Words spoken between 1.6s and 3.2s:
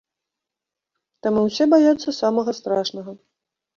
баяцца самага страшнага.